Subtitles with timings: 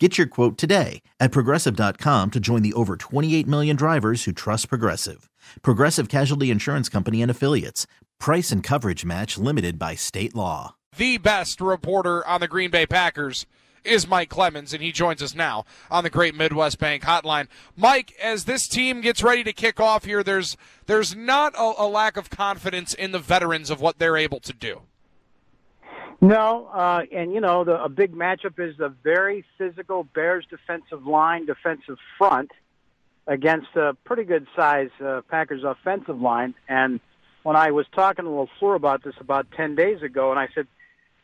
[0.00, 4.68] Get your quote today at progressive.com to join the over 28 million drivers who trust
[4.68, 5.30] Progressive.
[5.62, 7.86] Progressive Casualty Insurance Company and Affiliates.
[8.18, 10.74] Price and coverage match limited by state law.
[10.96, 13.46] The best reporter on the Green Bay Packers
[13.84, 17.46] is Mike Clemens, and he joins us now on the Great Midwest Bank Hotline.
[17.76, 20.56] Mike, as this team gets ready to kick off here, there's
[20.86, 24.52] there's not a, a lack of confidence in the veterans of what they're able to
[24.52, 24.82] do.
[26.20, 31.06] No, uh, and you know the, a big matchup is the very physical Bears defensive
[31.06, 32.50] line, defensive front
[33.26, 36.54] against a pretty good size uh, Packers offensive line.
[36.68, 37.00] And
[37.42, 40.66] when I was talking to LaFleur about this about ten days ago, and I said,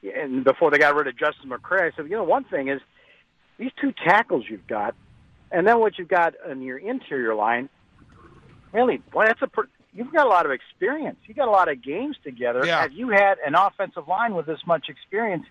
[0.03, 2.81] and before they got rid of Justin McCray, I said, you know, one thing is
[3.59, 4.95] these two tackles you've got,
[5.51, 7.69] and then what you've got in your interior line.
[8.73, 9.49] Really, boy, that's a
[9.93, 11.19] you've got a lot of experience.
[11.27, 12.65] You got a lot of games together.
[12.65, 12.81] Yeah.
[12.83, 15.47] Have you had an offensive line with this much experience?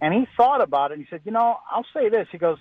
[0.00, 0.94] And he thought about it.
[0.94, 2.58] and He said, "You know, I'll say this." He goes,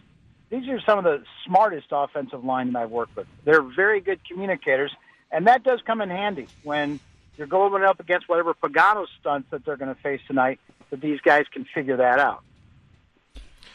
[0.49, 3.27] "These are some of the smartest offensive linemen I've worked with.
[3.45, 4.91] They're very good communicators,
[5.31, 6.99] and that does come in handy when
[7.37, 10.59] you're going up against whatever Pagano stunts that they're going to face tonight.
[10.91, 12.43] That these guys can figure that out."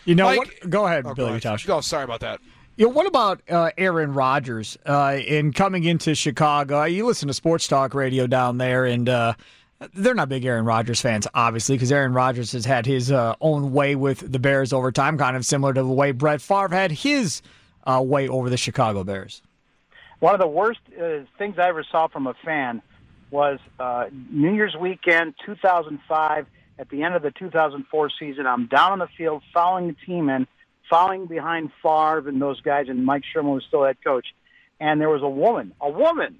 [0.04, 0.70] You know Mike- what?
[0.70, 1.42] Go ahead, Oh, Billy go ahead.
[1.42, 1.68] Tosh.
[1.68, 2.40] Oh, sorry about that.
[2.78, 6.84] You know, what about uh, Aaron Rodgers uh, in coming into Chicago?
[6.84, 9.32] You listen to sports talk radio down there, and uh,
[9.94, 13.72] they're not big Aaron Rodgers fans, obviously, because Aaron Rodgers has had his uh, own
[13.72, 16.92] way with the Bears over time, kind of similar to the way Brett Favre had
[16.92, 17.40] his
[17.84, 19.40] uh, way over the Chicago Bears.
[20.20, 22.82] One of the worst uh, things I ever saw from a fan
[23.30, 23.58] was
[24.30, 26.46] New Year's weekend, 2005.
[26.78, 30.28] At the end of the 2004 season, I'm down on the field following the team
[30.28, 30.46] in,
[30.88, 34.26] following behind Favre and those guys, and Mike Sherman was still head coach.
[34.78, 36.38] And there was a woman, a woman,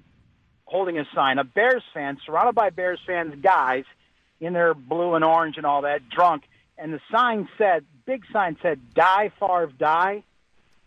[0.65, 3.85] holding a sign, a Bears fan, surrounded by Bears fans, guys
[4.39, 6.43] in their blue and orange and all that, drunk.
[6.77, 10.23] And the sign said, big sign said, "Die Favre, die."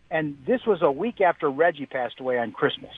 [0.09, 2.91] And this was a week after Reggie passed away on Christmas.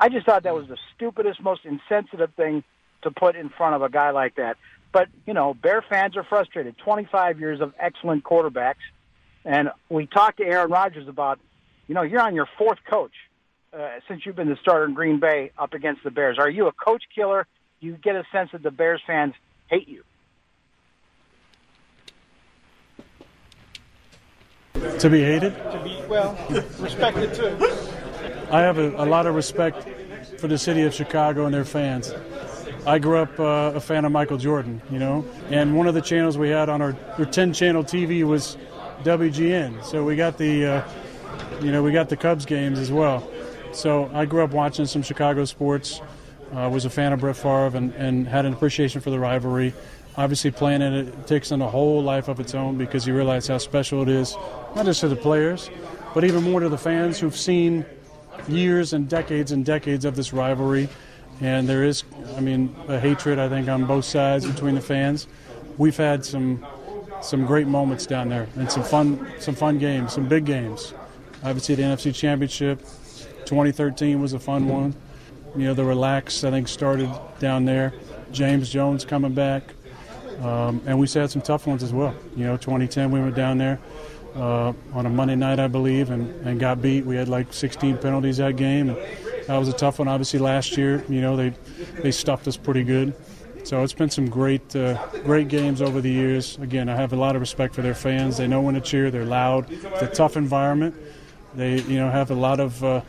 [0.00, 2.64] I just thought that was the stupidest, most insensitive thing
[3.02, 4.56] to put in front of a guy like that.
[4.92, 6.78] But, you know, Bear fans are frustrated.
[6.78, 8.76] 25 years of excellent quarterbacks.
[9.44, 11.38] And we talked to Aaron Rodgers about,
[11.86, 13.12] you know, you're on your fourth coach
[13.72, 16.38] uh, since you've been the starter in Green Bay up against the Bears.
[16.38, 17.46] Are you a coach killer?
[17.80, 19.34] You get a sense that the Bears fans
[19.66, 20.04] hate you?
[24.98, 25.54] To be hated?
[25.54, 26.38] To be, well,
[26.78, 27.56] respected too.
[28.50, 29.86] I have a, a lot of respect
[30.38, 32.12] for the city of Chicago and their fans.
[32.86, 36.02] I grew up uh, a fan of Michael Jordan, you know, and one of the
[36.02, 38.56] channels we had on our, our 10 channel TV was
[39.02, 39.84] WGN.
[39.84, 40.88] So we got the, uh,
[41.60, 43.28] you know, we got the Cubs games as well.
[43.72, 46.00] So I grew up watching some Chicago sports.
[46.54, 49.74] uh, was a fan of Brett Favre and, and had an appreciation for the rivalry.
[50.16, 53.16] Obviously, playing in it, it takes on a whole life of its own because you
[53.16, 54.36] realize how special it is,
[54.76, 55.70] not just to the players,
[56.14, 57.84] but even more to the fans who've seen
[58.46, 60.88] years and decades and decades of this rivalry.
[61.40, 62.04] And there is,
[62.36, 65.26] I mean, a hatred, I think, on both sides between the fans.
[65.78, 66.64] We've had some
[67.24, 70.94] some great moments down there and some fun some fun games, some big games.
[71.42, 72.80] Obviously, the NFC Championship
[73.44, 74.94] 2013 was a fun one.
[75.56, 77.92] You know, the relax I think started down there.
[78.32, 79.62] James Jones coming back,
[80.40, 82.14] um, and we had some tough ones as well.
[82.36, 83.78] You know, 2010 we went down there
[84.34, 87.06] uh, on a Monday night, I believe, and, and got beat.
[87.06, 88.98] We had like 16 penalties that game, and
[89.46, 90.08] that was a tough one.
[90.08, 91.52] Obviously, last year, you know, they
[92.02, 93.14] they stuffed us pretty good.
[93.64, 96.58] So it's been some great, uh, great games over the years.
[96.58, 98.36] Again, I have a lot of respect for their fans.
[98.36, 99.10] They know when to cheer.
[99.10, 99.70] They're loud.
[99.70, 100.94] It's a tough environment.
[101.54, 103.00] They, you know, have a lot of, uh,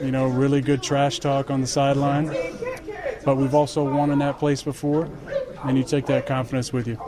[0.00, 2.34] you know, really good trash talk on the sideline.
[3.24, 5.10] But we've also won in that place before,
[5.64, 6.98] and you take that confidence with you.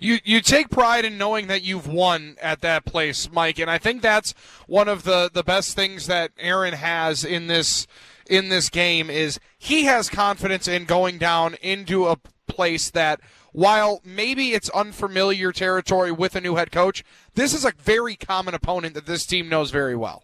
[0.00, 3.76] you you take pride in knowing that you've won at that place, Mike, and I
[3.78, 4.32] think that's
[4.66, 7.86] one of the the best things that Aaron has in this
[8.28, 13.20] in this game is he has confidence in going down into a place that
[13.52, 18.54] while maybe it's unfamiliar territory with a new head coach, this is a very common
[18.54, 20.22] opponent that this team knows very well.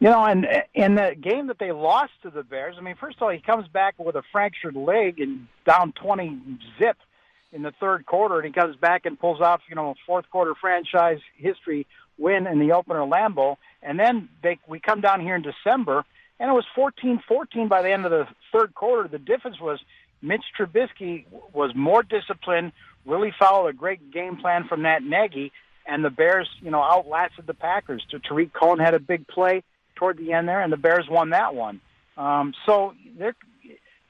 [0.00, 3.18] You know, and in the game that they lost to the Bears, I mean, first
[3.18, 6.96] of all, he comes back with a fractured leg and down 20 zip
[7.52, 10.24] in the third quarter, and he comes back and pulls off, you know, a fourth
[10.30, 11.86] quarter franchise history
[12.16, 13.56] win in the opener Lambeau.
[13.82, 16.06] And then they, we come down here in December,
[16.40, 19.06] and it was 14-14 by the end of the third quarter.
[19.06, 19.78] The difference was
[20.22, 22.72] Mitch Trubisky was more disciplined,
[23.04, 25.52] really followed a great game plan from Matt Nagy,
[25.86, 28.04] and the Bears, you know, outlasted the Packers.
[28.26, 29.62] Tarik Cohen had a big play
[29.96, 31.80] toward the end there, and the Bears won that one.
[32.16, 33.36] Um, so they're,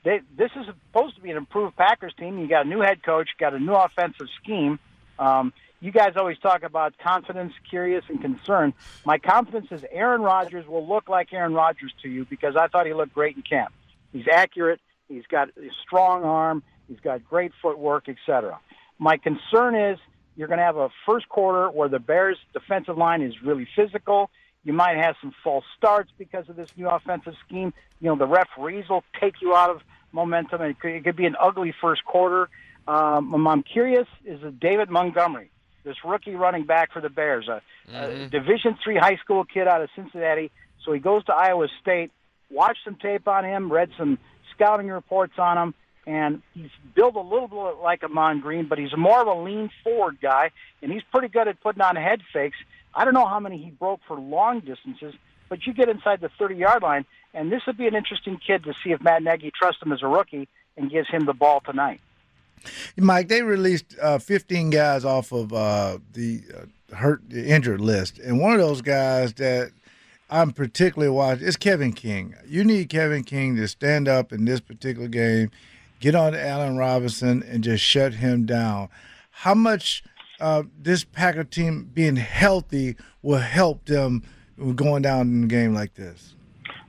[0.05, 2.39] they, this is supposed to be an improved Packers team.
[2.39, 4.79] You got a new head coach, got a new offensive scheme.
[5.19, 8.75] Um, you guys always talk about confidence, curious, and concern.
[9.05, 12.87] My confidence is Aaron Rodgers will look like Aaron Rodgers to you because I thought
[12.87, 13.73] he looked great in camp.
[14.13, 14.81] He's accurate.
[15.09, 16.63] He's got a strong arm.
[16.89, 18.59] He's got great footwork, etc.
[18.99, 19.99] My concern is
[20.37, 24.31] you're going to have a first quarter where the Bears' defensive line is really physical.
[24.65, 27.73] You might have some false starts because of this new offensive scheme.
[28.01, 29.81] You know, the referees will take you out of
[30.13, 32.51] momentum, and it could, it could be an ugly first quarter.
[32.87, 35.51] Um, I'm curious: is David Montgomery,
[35.85, 38.23] this rookie running back for the Bears, a, mm-hmm.
[38.23, 40.51] a Division three high school kid out of Cincinnati?
[40.85, 42.11] So he goes to Iowa State.
[42.51, 44.19] Watched some tape on him, read some
[44.55, 45.75] scouting reports on him,
[46.07, 49.71] and he's built a little bit like Ahman Green, but he's more of a lean
[49.85, 50.51] forward guy,
[50.83, 52.57] and he's pretty good at putting on head fakes.
[52.95, 55.15] I don't know how many he broke for long distances,
[55.49, 57.05] but you get inside the 30 yard line,
[57.35, 60.03] and this would be an interesting kid to see if Matt Nagy trusts him as
[60.03, 62.01] a rookie and gives him the ball tonight.
[62.97, 68.19] Mike, they released uh, 15 guys off of uh, the uh, hurt, the injured list,
[68.19, 69.73] and one of those guys that
[70.31, 72.35] I'm particularly watching is Kevin King.
[72.47, 75.51] You need Kevin King to stand up in this particular game,
[75.99, 78.89] get on Allen Robinson, and just shut him down.
[79.31, 80.05] How much
[80.39, 84.23] uh, this Packer team being healthy will help them
[84.77, 86.35] going down in a game like this?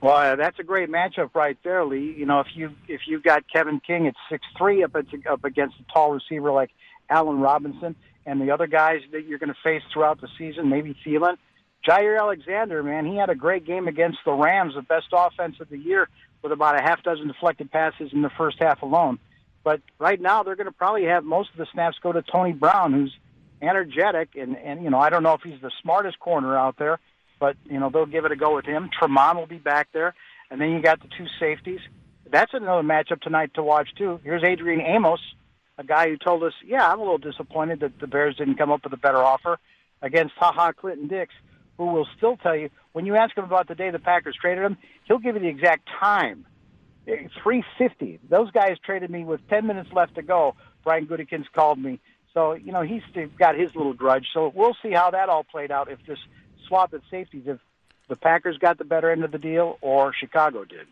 [0.01, 2.15] Well, uh, that's a great matchup right there, Lee.
[2.17, 5.75] You know, if you if you've got Kevin King at six three up up against
[5.79, 6.71] a tall receiver like
[7.09, 7.95] Allen Robinson,
[8.25, 11.37] and the other guys that you're going to face throughout the season, maybe Thielen,
[11.87, 15.69] Jaire Alexander, man, he had a great game against the Rams, the best offense of
[15.69, 16.09] the year,
[16.41, 19.19] with about a half dozen deflected passes in the first half alone.
[19.63, 22.53] But right now, they're going to probably have most of the snaps go to Tony
[22.53, 23.15] Brown, who's
[23.61, 26.99] energetic, and and you know I don't know if he's the smartest corner out there,
[27.41, 28.89] but you know they'll give it a go with him.
[28.97, 30.13] Tremont will be back there,
[30.49, 31.79] and then you got the two safeties.
[32.31, 34.21] That's another matchup tonight to watch too.
[34.23, 35.19] Here's Adrian Amos,
[35.77, 38.71] a guy who told us, "Yeah, I'm a little disappointed that the Bears didn't come
[38.71, 39.57] up with a better offer
[40.01, 41.33] against Ha Ha Clinton Dix."
[41.77, 44.63] Who will still tell you when you ask him about the day the Packers traded
[44.63, 46.45] him, he'll give you the exact time.
[47.07, 48.19] Eh, 350.
[48.29, 50.55] Those guys traded me with 10 minutes left to go.
[50.83, 51.99] Brian Gutekunst called me.
[52.35, 53.01] So, you know, he's
[53.39, 54.27] got his little grudge.
[54.31, 56.19] So we'll see how that all played out if this
[56.71, 57.59] swap at safeties, if
[58.07, 60.87] the Packers got the better end of the deal or Chicago did.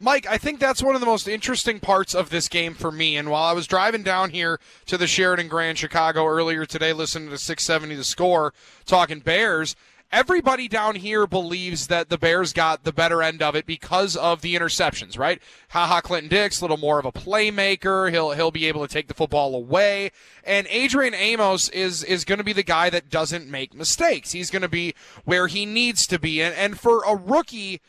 [0.00, 3.16] Mike, I think that's one of the most interesting parts of this game for me.
[3.16, 7.30] And while I was driving down here to the Sheraton Grand Chicago earlier today, listening
[7.30, 8.52] to 670 the score,
[8.84, 9.76] talking Bears,
[10.14, 14.42] everybody down here believes that the Bears got the better end of it because of
[14.42, 15.42] the interceptions, right?
[15.70, 18.10] Ha Ha Clinton Dix, a little more of a playmaker.
[18.10, 20.12] He'll he'll be able to take the football away.
[20.44, 24.32] And Adrian Amos is is going to be the guy that doesn't make mistakes.
[24.32, 24.94] He's going to be
[25.24, 26.40] where he needs to be.
[26.40, 27.80] And and for a rookie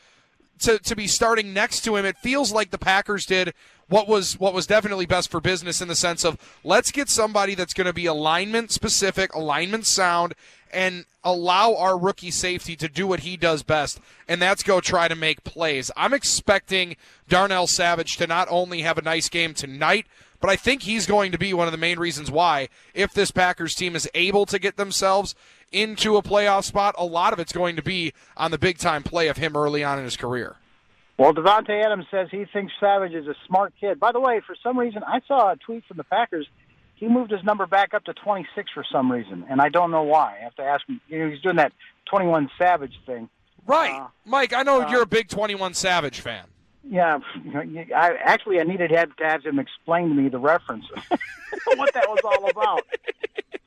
[0.60, 3.54] to, to be starting next to him, it feels like the Packers did
[3.88, 7.54] what was what was definitely best for business in the sense of let's get somebody
[7.54, 10.34] that's going to be alignment specific, alignment sound,
[10.72, 15.08] and allow our rookie safety to do what he does best, and that's go try
[15.08, 15.92] to make plays.
[15.98, 16.96] I'm expecting
[17.28, 20.06] Darnell Savage to not only have a nice game tonight,
[20.40, 23.32] but I think he's going to be one of the main reasons why, if this
[23.32, 25.34] Packers team is able to get themselves
[25.72, 29.02] into a playoff spot, a lot of it's going to be on the big time
[29.02, 30.58] play of him early on in his career.
[31.18, 34.00] Well, Davante Adams says he thinks Savage is a smart kid.
[34.00, 36.48] By the way, for some reason, I saw a tweet from the Packers
[36.96, 40.04] he moved his number back up to 26 for some reason, and I don't know
[40.04, 40.38] why.
[40.40, 41.02] I have to ask him.
[41.08, 41.74] You know, he's doing that
[42.10, 43.30] 21 Savage thing.
[43.68, 44.54] Right, uh, Mike.
[44.54, 46.46] I know uh, you're a big 21 Savage fan.
[46.88, 47.20] Yeah,
[47.96, 51.94] I actually I needed to have, to have him explain to me the reference, what
[51.94, 52.86] that was all about.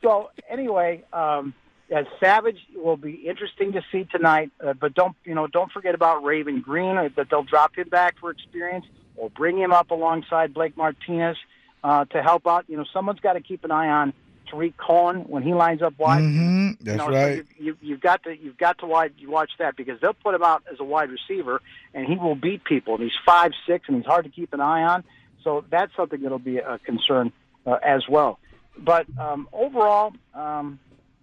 [0.03, 1.53] so anyway, um,
[1.91, 4.53] yeah, Savage will be interesting to see tonight.
[4.65, 5.49] Uh, but don't you know?
[5.49, 6.97] Don't forget about Raven Greene.
[6.97, 11.37] Uh, that they'll drop him back for experience, or bring him up alongside Blake Martinez
[11.83, 12.65] uh, to help out.
[12.69, 14.13] You know, someone's got to keep an eye on
[14.51, 16.23] Tarik Cohen when he lines up wide.
[16.23, 16.71] Mm-hmm.
[16.81, 17.39] That's you know, right.
[17.39, 20.15] So you, you, have got to you've got to wide, you watch that because they'll
[20.15, 21.61] put him out as a wide receiver,
[21.95, 22.95] and he will beat people.
[22.95, 25.05] And he's five six, and he's hard to keep an eye on.
[25.45, 27.33] So that's something that'll be a concern
[27.67, 28.39] uh, as well.
[28.77, 30.79] But um, overall, um,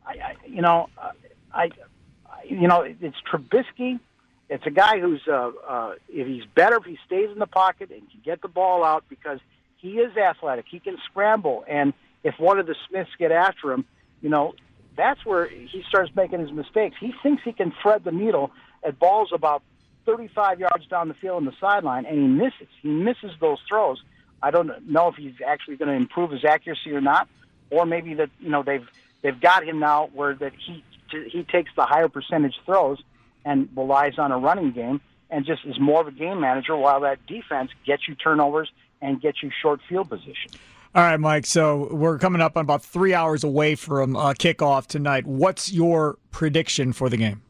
[0.05, 0.89] I, I, you know,
[1.53, 1.71] I,
[2.47, 3.99] you know, it's Trubisky.
[4.49, 7.89] It's a guy who's uh, uh, if he's better if he stays in the pocket
[7.91, 9.39] and can get the ball out because
[9.85, 10.65] he is athletic.
[10.67, 13.85] He can scramble, and if one of the Smiths get after him,
[14.19, 14.55] you know,
[14.97, 16.95] that's where he starts making his mistakes.
[16.99, 18.49] He thinks he can thread the needle
[18.83, 19.61] at balls about
[20.07, 22.67] 35 yards down the field on the sideline, and he misses.
[22.81, 24.01] He misses those throws.
[24.41, 27.27] I don't know if he's actually going to improve his accuracy or not,
[27.69, 28.87] or maybe that you know they've
[29.21, 30.83] they've got him now where that he
[31.31, 32.97] he takes the higher percentage throws
[33.45, 34.99] and relies on a running game
[35.29, 38.71] and just is more of a game manager while that defense gets you turnovers
[39.05, 40.51] and get you short field position.
[40.95, 41.45] All right, Mike.
[41.45, 45.27] So we're coming up on about three hours away from uh, kickoff tonight.
[45.27, 47.41] What's your prediction for the game?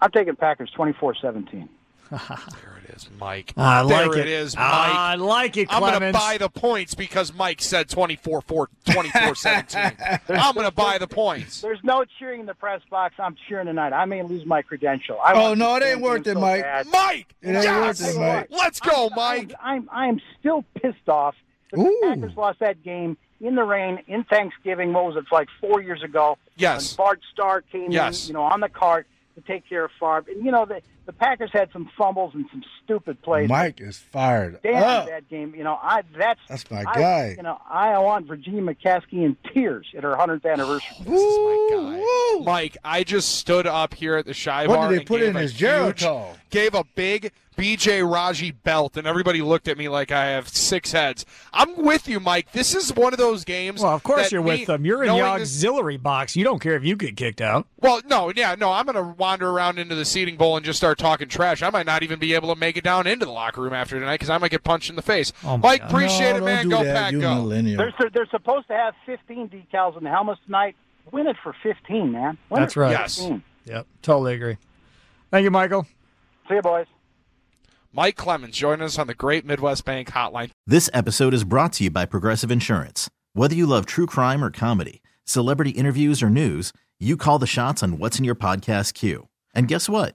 [0.00, 1.68] I'm taking Packers 24 17.
[2.18, 3.52] There it is, Mike.
[3.56, 4.64] I there like it is, Mike.
[4.64, 9.34] I like it, I'm going to buy the points because Mike said 24 4, 24
[9.34, 9.92] 17.
[10.30, 11.60] I'm going to buy the points.
[11.60, 13.14] There's no cheering in the press box.
[13.18, 13.92] I'm cheering tonight.
[13.92, 15.18] I may lose my credential.
[15.24, 16.62] I Oh, no, it ain't worth it, so Mike.
[16.62, 16.86] bad.
[16.90, 17.34] Mike!
[17.42, 18.00] It ain't yes!
[18.02, 18.46] worth it, Mike.
[18.50, 19.52] Let's go, Mike.
[19.62, 21.34] I'm, I'm, I'm still pissed off
[21.72, 21.84] that Ooh.
[22.02, 24.92] the Packers lost that game in the rain in Thanksgiving.
[24.92, 26.38] What was it, like four years ago?
[26.56, 26.96] Yes.
[26.96, 28.24] When Bart Starr came Yes.
[28.24, 30.24] in, you know, on the cart to take care of Favre.
[30.28, 33.48] And, you know, the, the Packers had some fumbles and some stupid plays.
[33.48, 35.06] Mike is fired Damn up.
[35.06, 35.54] that game.
[35.56, 37.34] You know, I that's That's my I- guy.
[37.34, 40.96] You know, I want Virginia McCaskey in tears at her hundredth anniversary.
[41.00, 42.04] This is my guy.
[42.36, 42.44] Woo!
[42.44, 45.20] Mike, I just stood up here at the Shy What Bar did they and put
[45.20, 46.04] gave in a his huge-
[46.50, 50.92] Gave a big BJ Raji belt, and everybody looked at me like I have six
[50.92, 51.26] heads.
[51.52, 52.52] I'm with you, Mike.
[52.52, 53.82] This is one of those games.
[53.82, 54.86] well, of course you're me- with them.
[54.86, 56.36] You're in the knowing this- auxiliary box.
[56.36, 57.66] You don't care if you get kicked out.
[57.80, 58.72] Well, no, yeah, no.
[58.72, 61.62] I'm going to wander around into the seating bowl and just start talking trash.
[61.62, 63.98] I might not even be able to make it down into the locker room after
[63.98, 65.32] tonight because I might get punched in the face.
[65.44, 65.90] Oh, Mike, God.
[65.90, 66.68] appreciate no, it, man.
[66.68, 66.94] Go that.
[66.94, 67.34] pack, you go.
[67.36, 67.78] millennial.
[67.78, 70.76] They're they're supposed to have 15 decals in the helmets tonight.
[71.12, 72.36] Win it for 15, man.
[72.50, 72.90] Win That's it for right.
[72.90, 73.16] Yes.
[73.16, 73.42] 15.
[73.64, 74.56] Yep, totally agree.
[75.30, 75.86] Thank you, Michael.
[76.48, 76.86] See you, boys.
[77.92, 80.50] Mike Clemens joining us on the Great Midwest Bank Hotline.
[80.66, 83.08] This episode is brought to you by Progressive Insurance.
[83.32, 87.82] Whether you love true crime or comedy, celebrity interviews or news, you call the shots
[87.82, 89.28] on what's in your podcast queue.
[89.54, 90.14] And guess what?